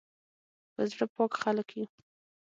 په 0.73 0.81
زړه 0.91 1.05
پاک 1.15 1.31
خلک 1.41 1.67
یو 1.77 1.87